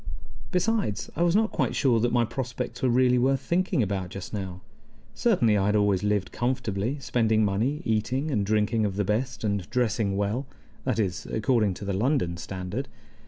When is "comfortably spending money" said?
6.31-7.83